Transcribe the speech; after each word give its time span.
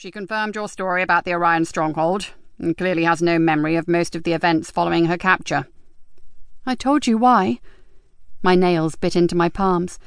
She 0.00 0.10
confirmed 0.10 0.54
your 0.54 0.66
story 0.66 1.02
about 1.02 1.26
the 1.26 1.34
Orion 1.34 1.66
stronghold, 1.66 2.28
and 2.58 2.74
clearly 2.74 3.04
has 3.04 3.20
no 3.20 3.38
memory 3.38 3.76
of 3.76 3.86
most 3.86 4.16
of 4.16 4.22
the 4.22 4.32
events 4.32 4.70
following 4.70 5.04
her 5.04 5.18
capture. 5.18 5.66
I 6.64 6.74
told 6.74 7.06
you 7.06 7.18
why. 7.18 7.60
My 8.42 8.54
nails 8.54 8.94
bit 8.94 9.14
into 9.14 9.34
my 9.34 9.50
palms. 9.50 9.98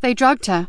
They 0.00 0.14
drugged 0.14 0.46
her. 0.46 0.68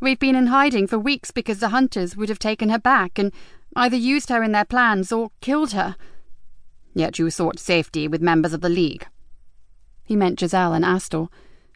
We've 0.00 0.18
been 0.18 0.34
in 0.34 0.48
hiding 0.48 0.88
for 0.88 0.98
weeks 0.98 1.30
because 1.30 1.60
the 1.60 1.68
hunters 1.68 2.16
would 2.16 2.28
have 2.28 2.40
taken 2.40 2.70
her 2.70 2.78
back 2.80 3.20
and 3.20 3.32
either 3.76 3.96
used 3.96 4.30
her 4.30 4.42
in 4.42 4.50
their 4.50 4.64
plans 4.64 5.12
or 5.12 5.30
killed 5.40 5.70
her. 5.70 5.94
Yet 6.94 7.20
you 7.20 7.30
sought 7.30 7.60
safety 7.60 8.08
with 8.08 8.20
members 8.20 8.52
of 8.52 8.62
the 8.62 8.68
League. 8.68 9.06
He 10.02 10.16
meant 10.16 10.40
Giselle 10.40 10.74
and 10.74 10.84
Astor. 10.84 11.26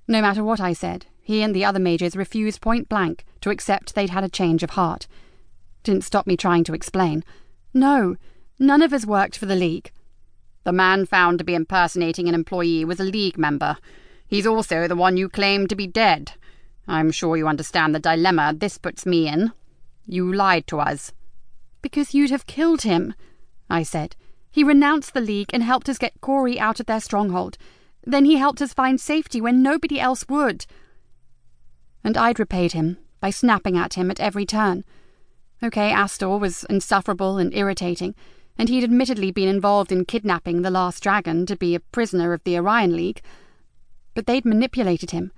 No 0.08 0.20
matter 0.20 0.42
what 0.42 0.58
I 0.58 0.72
said, 0.72 1.06
he 1.20 1.40
and 1.40 1.54
the 1.54 1.64
other 1.64 1.78
mages 1.78 2.16
refused 2.16 2.60
point 2.60 2.88
blank 2.88 3.24
to 3.42 3.50
accept 3.50 3.94
they'd 3.94 4.10
had 4.10 4.24
a 4.24 4.28
change 4.28 4.64
of 4.64 4.70
heart. 4.70 5.06
Didn't 5.82 6.04
stop 6.04 6.26
me 6.26 6.36
trying 6.36 6.64
to 6.64 6.74
explain. 6.74 7.24
No, 7.74 8.16
none 8.58 8.82
of 8.82 8.92
us 8.92 9.06
worked 9.06 9.36
for 9.36 9.46
the 9.46 9.56
League. 9.56 9.92
The 10.64 10.72
man 10.72 11.06
found 11.06 11.38
to 11.38 11.44
be 11.44 11.54
impersonating 11.54 12.28
an 12.28 12.34
employee 12.34 12.84
was 12.84 13.00
a 13.00 13.04
League 13.04 13.36
member. 13.36 13.76
He's 14.26 14.46
also 14.46 14.86
the 14.86 14.96
one 14.96 15.16
you 15.16 15.28
claimed 15.28 15.68
to 15.70 15.76
be 15.76 15.86
dead. 15.86 16.32
I'm 16.86 17.10
sure 17.10 17.36
you 17.36 17.48
understand 17.48 17.94
the 17.94 17.98
dilemma 17.98 18.54
this 18.56 18.78
puts 18.78 19.04
me 19.04 19.28
in. 19.28 19.52
You 20.06 20.32
lied 20.32 20.66
to 20.68 20.80
us. 20.80 21.12
Because 21.80 22.14
you'd 22.14 22.30
have 22.30 22.46
killed 22.46 22.82
him, 22.82 23.14
I 23.68 23.82
said. 23.82 24.14
He 24.50 24.62
renounced 24.62 25.14
the 25.14 25.20
League 25.20 25.50
and 25.52 25.62
helped 25.62 25.88
us 25.88 25.98
get 25.98 26.20
Cori 26.20 26.60
out 26.60 26.78
of 26.78 26.86
their 26.86 27.00
stronghold. 27.00 27.56
Then 28.04 28.24
he 28.24 28.36
helped 28.36 28.60
us 28.60 28.74
find 28.74 29.00
safety 29.00 29.40
when 29.40 29.62
nobody 29.62 29.98
else 29.98 30.28
would. 30.28 30.66
And 32.04 32.16
I'd 32.16 32.38
repaid 32.38 32.72
him 32.72 32.98
by 33.20 33.30
snapping 33.30 33.76
at 33.76 33.94
him 33.94 34.10
at 34.10 34.20
every 34.20 34.44
turn. 34.44 34.84
Okay, 35.64 35.92
Astor 35.92 36.38
was 36.38 36.64
insufferable 36.64 37.38
and 37.38 37.54
irritating, 37.54 38.16
and 38.58 38.68
he'd 38.68 38.82
admittedly 38.82 39.30
been 39.30 39.48
involved 39.48 39.92
in 39.92 40.04
kidnapping 40.04 40.62
the 40.62 40.70
last 40.70 41.02
dragon 41.02 41.46
to 41.46 41.56
be 41.56 41.76
a 41.76 41.80
prisoner 41.80 42.32
of 42.32 42.42
the 42.42 42.58
Orion 42.58 42.96
League. 42.96 43.22
But 44.14 44.26
they'd 44.26 44.44
manipulated 44.44 45.12
him. 45.12 45.30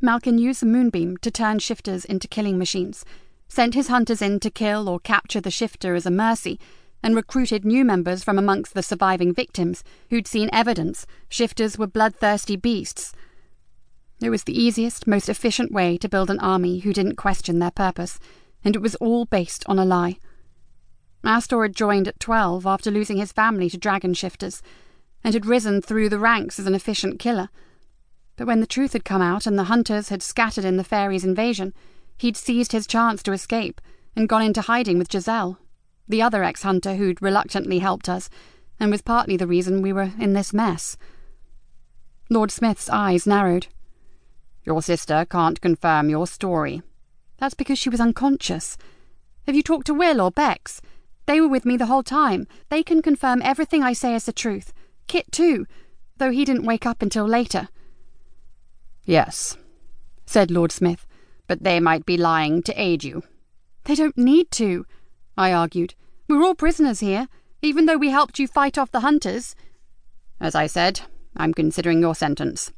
Malkin 0.00 0.38
used 0.38 0.62
the 0.62 0.66
moonbeam 0.66 1.18
to 1.18 1.30
turn 1.30 1.58
shifters 1.58 2.06
into 2.06 2.26
killing 2.26 2.58
machines, 2.58 3.04
sent 3.48 3.74
his 3.74 3.88
hunters 3.88 4.22
in 4.22 4.40
to 4.40 4.50
kill 4.50 4.88
or 4.88 4.98
capture 4.98 5.42
the 5.42 5.50
shifter 5.50 5.94
as 5.94 6.06
a 6.06 6.10
mercy, 6.10 6.58
and 7.02 7.14
recruited 7.14 7.62
new 7.62 7.84
members 7.84 8.24
from 8.24 8.38
amongst 8.38 8.72
the 8.72 8.82
surviving 8.82 9.34
victims 9.34 9.84
who'd 10.08 10.26
seen 10.26 10.48
evidence 10.54 11.06
shifters 11.28 11.76
were 11.76 11.86
bloodthirsty 11.86 12.56
beasts. 12.56 13.12
It 14.22 14.30
was 14.30 14.44
the 14.44 14.58
easiest, 14.58 15.06
most 15.06 15.28
efficient 15.28 15.70
way 15.70 15.98
to 15.98 16.08
build 16.08 16.30
an 16.30 16.40
army 16.40 16.78
who 16.78 16.94
didn't 16.94 17.16
question 17.16 17.58
their 17.58 17.70
purpose 17.70 18.18
and 18.64 18.76
it 18.76 18.82
was 18.82 18.94
all 18.96 19.24
based 19.24 19.64
on 19.66 19.78
a 19.78 19.84
lie. 19.84 20.18
Astor 21.24 21.62
had 21.62 21.76
joined 21.76 22.08
at 22.08 22.20
twelve 22.20 22.66
after 22.66 22.90
losing 22.90 23.18
his 23.18 23.32
family 23.32 23.68
to 23.70 23.76
dragon 23.76 24.14
shifters, 24.14 24.62
and 25.22 25.34
had 25.34 25.46
risen 25.46 25.82
through 25.82 26.08
the 26.08 26.18
ranks 26.18 26.58
as 26.58 26.66
an 26.66 26.74
efficient 26.74 27.18
killer. 27.18 27.50
But 28.36 28.46
when 28.46 28.60
the 28.60 28.66
truth 28.66 28.94
had 28.94 29.04
come 29.04 29.20
out 29.20 29.46
and 29.46 29.58
the 29.58 29.64
hunters 29.64 30.08
had 30.08 30.22
scattered 30.22 30.64
in 30.64 30.78
the 30.78 30.84
fairies' 30.84 31.24
invasion, 31.24 31.74
he'd 32.16 32.36
seized 32.36 32.72
his 32.72 32.86
chance 32.86 33.22
to 33.22 33.32
escape 33.32 33.80
and 34.16 34.28
gone 34.28 34.42
into 34.42 34.62
hiding 34.62 34.98
with 34.98 35.12
Giselle, 35.12 35.58
the 36.08 36.22
other 36.22 36.42
ex 36.42 36.62
hunter 36.62 36.96
who'd 36.96 37.20
reluctantly 37.20 37.80
helped 37.80 38.08
us, 38.08 38.30
and 38.78 38.90
was 38.90 39.02
partly 39.02 39.36
the 39.36 39.46
reason 39.46 39.82
we 39.82 39.92
were 39.92 40.12
in 40.18 40.32
this 40.32 40.54
mess. 40.54 40.96
Lord 42.30 42.50
Smith's 42.50 42.88
eyes 42.88 43.26
narrowed. 43.26 43.66
Your 44.64 44.80
sister 44.82 45.26
can't 45.28 45.60
confirm 45.60 46.08
your 46.08 46.26
story, 46.26 46.82
that's 47.40 47.54
because 47.54 47.78
she 47.78 47.88
was 47.88 48.00
unconscious. 48.00 48.76
Have 49.46 49.56
you 49.56 49.62
talked 49.62 49.86
to 49.86 49.94
Will 49.94 50.20
or 50.20 50.30
Bex? 50.30 50.80
They 51.26 51.40
were 51.40 51.48
with 51.48 51.64
me 51.64 51.76
the 51.76 51.86
whole 51.86 52.02
time. 52.02 52.46
They 52.68 52.82
can 52.82 53.02
confirm 53.02 53.40
everything 53.42 53.82
I 53.82 53.94
say 53.94 54.14
is 54.14 54.26
the 54.26 54.32
truth. 54.32 54.72
Kit, 55.08 55.32
too, 55.32 55.66
though 56.18 56.30
he 56.30 56.44
didn't 56.44 56.66
wake 56.66 56.86
up 56.86 57.02
until 57.02 57.26
later. 57.26 57.68
Yes, 59.04 59.56
said 60.26 60.50
Lord 60.50 60.70
Smith, 60.70 61.06
but 61.46 61.64
they 61.64 61.80
might 61.80 62.04
be 62.04 62.16
lying 62.16 62.62
to 62.62 62.80
aid 62.80 63.02
you. 63.02 63.22
They 63.84 63.94
don't 63.94 64.18
need 64.18 64.50
to, 64.52 64.86
I 65.36 65.52
argued. 65.52 65.94
We're 66.28 66.42
all 66.42 66.54
prisoners 66.54 67.00
here, 67.00 67.26
even 67.62 67.86
though 67.86 67.96
we 67.96 68.10
helped 68.10 68.38
you 68.38 68.46
fight 68.46 68.76
off 68.76 68.92
the 68.92 69.00
hunters. 69.00 69.56
As 70.38 70.54
I 70.54 70.66
said, 70.66 71.00
I'm 71.36 71.54
considering 71.54 72.00
your 72.00 72.14
sentence, 72.14 72.70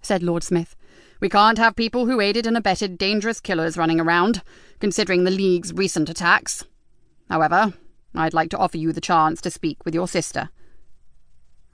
said 0.00 0.22
Lord 0.22 0.42
Smith. 0.42 0.74
We 1.20 1.28
can't 1.28 1.58
have 1.58 1.76
people 1.76 2.06
who 2.06 2.20
aided 2.20 2.46
and 2.46 2.56
abetted 2.56 2.96
dangerous 2.96 3.40
killers 3.40 3.76
running 3.76 4.00
around, 4.00 4.42
considering 4.80 5.24
the 5.24 5.30
League's 5.30 5.72
recent 5.72 6.08
attacks. 6.08 6.64
However, 7.28 7.74
I'd 8.14 8.32
like 8.32 8.48
to 8.50 8.58
offer 8.58 8.78
you 8.78 8.92
the 8.92 9.02
chance 9.02 9.42
to 9.42 9.50
speak 9.50 9.84
with 9.84 9.94
your 9.94 10.08
sister. 10.08 10.48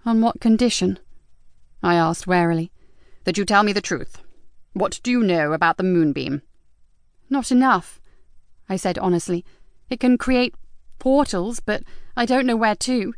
On 0.05 0.21
what 0.21 0.41
condition? 0.41 0.99
I 1.81 1.95
asked 1.95 2.27
warily. 2.27 2.73
That 3.23 3.39
you 3.39 3.45
tell 3.45 3.63
me 3.63 3.73
the 3.73 3.81
truth. 3.81 4.19
What 4.73 5.01
do 5.05 5.13
you 5.13 5.23
know 5.23 5.53
about 5.53 5.77
the 5.77 5.85
moonbeam? 5.85 6.43
Not 7.31 7.53
enough, 7.53 8.01
I 8.69 8.77
said 8.77 8.99
honestly. 8.99 9.45
It 9.89 10.01
can 10.01 10.19
create 10.19 10.55
portals, 10.99 11.61
but 11.61 11.85
I 12.17 12.27
don't 12.27 12.47
know 12.47 12.57
where 12.57 12.75
to. 12.75 13.15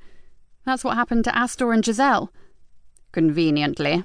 That's 0.67 0.85
what 0.85 0.97
happened 0.97 1.25
to 1.25 1.37
Astor 1.37 1.73
and 1.73 1.85
Giselle. 1.85 2.31
Conveniently. 3.13 4.05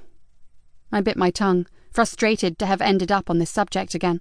I 0.92 1.02
bit 1.02 1.18
my 1.18 1.30
tongue 1.30 1.68
frustrated 1.94 2.58
to 2.60 2.66
have 2.66 2.82
ended 2.82 3.12
up 3.12 3.30
on 3.30 3.40
this 3.40 3.50
subject 3.50 3.94
again. 3.94 4.20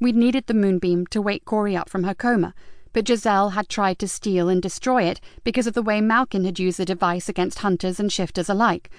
We'd 0.00 0.16
needed 0.16 0.46
the 0.46 0.54
moonbeam 0.54 1.06
to 1.08 1.22
wake 1.22 1.44
Cori 1.44 1.76
up 1.76 1.88
from 1.88 2.04
her 2.04 2.14
coma, 2.14 2.54
but 2.92 3.06
Giselle 3.06 3.50
had 3.50 3.68
tried 3.68 3.98
to 3.98 4.08
steal 4.08 4.48
and 4.48 4.62
destroy 4.62 5.02
it 5.02 5.20
because 5.44 5.66
of 5.66 5.74
the 5.74 5.82
way 5.82 6.00
Malkin 6.00 6.44
had 6.44 6.58
used 6.58 6.78
the 6.78 6.84
device 6.84 7.28
against 7.28 7.58
hunters 7.58 7.98
and 7.98 8.12
shifters 8.12 8.48
alike. 8.48 8.90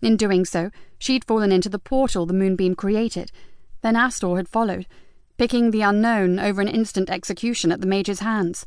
In 0.00 0.16
doing 0.16 0.44
so, 0.44 0.70
she'd 0.98 1.24
fallen 1.24 1.52
into 1.52 1.68
the 1.68 1.78
portal 1.78 2.26
the 2.26 2.34
moonbeam 2.34 2.74
created. 2.74 3.32
Then 3.80 3.96
Astor 3.96 4.36
had 4.36 4.48
followed, 4.48 4.86
picking 5.38 5.70
the 5.70 5.82
unknown 5.82 6.38
over 6.38 6.60
an 6.60 6.68
instant 6.68 7.08
execution 7.08 7.72
at 7.72 7.80
the 7.80 7.86
Mage's 7.86 8.20
hands. 8.20 8.66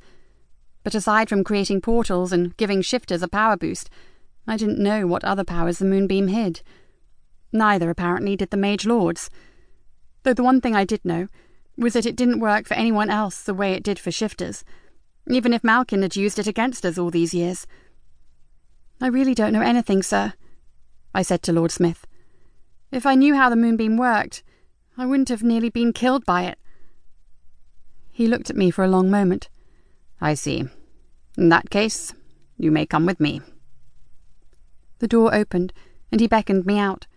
But 0.83 0.95
aside 0.95 1.29
from 1.29 1.43
creating 1.43 1.81
portals 1.81 2.31
and 2.31 2.55
giving 2.57 2.81
shifters 2.81 3.21
a 3.21 3.27
power 3.27 3.57
boost, 3.57 3.89
I 4.47 4.57
didn't 4.57 4.79
know 4.79 5.07
what 5.07 5.23
other 5.23 5.43
powers 5.43 5.79
the 5.79 5.85
moonbeam 5.85 6.27
hid. 6.27 6.61
Neither, 7.55 7.89
apparently, 7.89 8.35
did 8.35 8.49
the 8.49 8.57
Mage 8.57 8.85
Lords. 8.85 9.29
Though 10.23 10.33
the 10.33 10.43
one 10.43 10.59
thing 10.59 10.75
I 10.75 10.83
did 10.83 11.05
know 11.05 11.29
was 11.77 11.93
that 11.93 12.05
it 12.05 12.17
didn't 12.17 12.41
work 12.41 12.67
for 12.67 12.73
anyone 12.73 13.09
else 13.09 13.41
the 13.41 13.53
way 13.53 13.71
it 13.71 13.83
did 13.83 13.97
for 13.97 14.11
shifters, 14.11 14.65
even 15.29 15.53
if 15.53 15.63
Malkin 15.63 16.01
had 16.01 16.17
used 16.17 16.37
it 16.37 16.47
against 16.47 16.85
us 16.85 16.97
all 16.97 17.09
these 17.09 17.33
years. 17.33 17.65
I 18.99 19.07
really 19.07 19.33
don't 19.33 19.53
know 19.53 19.61
anything, 19.61 20.03
sir, 20.03 20.33
I 21.13 21.21
said 21.21 21.41
to 21.43 21.53
Lord 21.53 21.71
Smith. 21.71 22.05
If 22.91 23.05
I 23.05 23.15
knew 23.15 23.35
how 23.35 23.49
the 23.49 23.55
moonbeam 23.55 23.95
worked, 23.95 24.43
I 24.97 25.05
wouldn't 25.05 25.29
have 25.29 25.41
nearly 25.41 25.69
been 25.69 25.93
killed 25.93 26.25
by 26.25 26.43
it. 26.43 26.59
He 28.11 28.27
looked 28.27 28.49
at 28.49 28.57
me 28.57 28.69
for 28.69 28.83
a 28.83 28.89
long 28.89 29.09
moment. 29.09 29.47
I 30.19 30.33
see. 30.33 30.65
In 31.37 31.47
that 31.49 31.69
case, 31.69 32.13
you 32.57 32.69
may 32.69 32.85
come 32.85 33.05
with 33.05 33.21
me. 33.21 33.39
The 34.99 35.07
door 35.07 35.33
opened, 35.33 35.71
and 36.11 36.19
he 36.19 36.27
beckoned 36.27 36.65
me 36.65 36.77
out. 36.79 37.07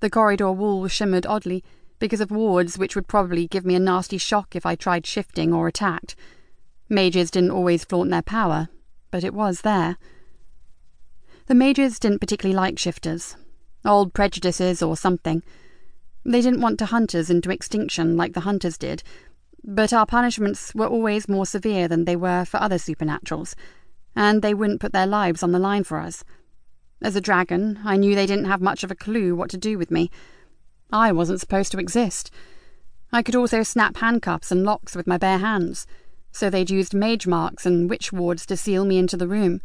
The 0.00 0.10
corridor 0.10 0.52
wall 0.52 0.88
shimmered 0.88 1.26
oddly, 1.26 1.64
because 1.98 2.20
of 2.20 2.30
wards 2.30 2.78
which 2.78 2.94
would 2.94 3.08
probably 3.08 3.46
give 3.46 3.64
me 3.64 3.74
a 3.74 3.80
nasty 3.80 4.18
shock 4.18 4.54
if 4.54 4.66
I 4.66 4.74
tried 4.74 5.06
shifting 5.06 5.52
or 5.52 5.66
attacked. 5.68 6.14
Mages 6.88 7.30
didn't 7.30 7.50
always 7.50 7.84
flaunt 7.84 8.10
their 8.10 8.22
power, 8.22 8.68
but 9.10 9.24
it 9.24 9.34
was 9.34 9.62
there. 9.62 9.96
The 11.46 11.54
mages 11.54 11.98
didn't 11.98 12.20
particularly 12.20 12.56
like 12.56 12.78
shifters. 12.78 13.36
Old 13.84 14.12
prejudices 14.12 14.82
or 14.82 14.96
something. 14.96 15.42
They 16.24 16.42
didn't 16.42 16.60
want 16.60 16.78
to 16.80 16.86
hunt 16.86 17.14
us 17.14 17.30
into 17.30 17.50
extinction 17.50 18.16
like 18.16 18.34
the 18.34 18.40
hunters 18.40 18.76
did, 18.76 19.02
but 19.64 19.92
our 19.92 20.06
punishments 20.06 20.74
were 20.74 20.86
always 20.86 21.28
more 21.28 21.46
severe 21.46 21.88
than 21.88 22.04
they 22.04 22.16
were 22.16 22.44
for 22.44 22.60
other 22.60 22.76
supernaturals, 22.76 23.54
and 24.14 24.42
they 24.42 24.54
wouldn't 24.54 24.80
put 24.80 24.92
their 24.92 25.06
lives 25.06 25.42
on 25.42 25.52
the 25.52 25.58
line 25.58 25.84
for 25.84 25.98
us. 25.98 26.24
As 27.02 27.14
a 27.14 27.20
dragon, 27.20 27.80
I 27.84 27.96
knew 27.96 28.14
they 28.14 28.26
didn't 28.26 28.46
have 28.46 28.60
much 28.60 28.82
of 28.82 28.90
a 28.90 28.96
clue 28.96 29.34
what 29.34 29.50
to 29.50 29.58
do 29.58 29.76
with 29.76 29.90
me. 29.90 30.10
I 30.90 31.12
wasn't 31.12 31.40
supposed 31.40 31.72
to 31.72 31.78
exist. 31.78 32.30
I 33.12 33.22
could 33.22 33.36
also 33.36 33.62
snap 33.62 33.96
handcuffs 33.98 34.50
and 34.50 34.64
locks 34.64 34.96
with 34.96 35.06
my 35.06 35.18
bare 35.18 35.38
hands, 35.38 35.86
so 36.32 36.48
they'd 36.48 36.70
used 36.70 36.94
mage 36.94 37.26
marks 37.26 37.66
and 37.66 37.88
witch 37.88 38.12
wards 38.12 38.46
to 38.46 38.56
seal 38.56 38.84
me 38.84 38.98
into 38.98 39.16
the 39.16 39.28
room. 39.28 39.60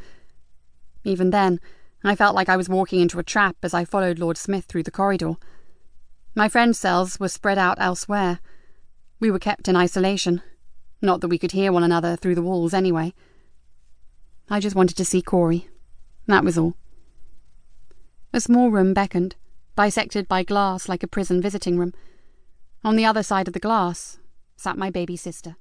Even 1.03 1.29
then, 1.29 1.59
I 2.03 2.15
felt 2.15 2.35
like 2.35 2.49
I 2.49 2.57
was 2.57 2.69
walking 2.69 2.99
into 2.99 3.19
a 3.19 3.23
trap 3.23 3.57
as 3.63 3.73
I 3.73 3.85
followed 3.85 4.19
Lord 4.19 4.37
Smith 4.37 4.65
through 4.65 4.83
the 4.83 4.91
corridor. 4.91 5.33
My 6.35 6.49
friends' 6.49 6.79
cells 6.79 7.19
were 7.19 7.27
spread 7.29 7.57
out 7.57 7.77
elsewhere. 7.79 8.39
We 9.19 9.31
were 9.31 9.39
kept 9.39 9.67
in 9.67 9.75
isolation. 9.75 10.41
Not 11.01 11.21
that 11.21 11.27
we 11.27 11.37
could 11.37 11.51
hear 11.51 11.71
one 11.71 11.83
another 11.83 12.15
through 12.15 12.35
the 12.35 12.41
walls 12.41 12.73
anyway. 12.73 13.13
I 14.49 14.59
just 14.59 14.75
wanted 14.75 14.97
to 14.97 15.05
see 15.05 15.21
Cori. 15.21 15.69
That 16.27 16.43
was 16.43 16.57
all. 16.57 16.75
A 18.33 18.39
small 18.39 18.71
room 18.71 18.93
beckoned, 18.93 19.35
bisected 19.75 20.27
by 20.27 20.43
glass 20.43 20.87
like 20.87 21.03
a 21.03 21.07
prison 21.07 21.41
visiting 21.41 21.77
room. 21.77 21.93
On 22.83 22.95
the 22.95 23.05
other 23.05 23.23
side 23.23 23.47
of 23.47 23.53
the 23.53 23.59
glass 23.59 24.19
sat 24.55 24.77
my 24.77 24.89
baby 24.89 25.17
sister. 25.17 25.57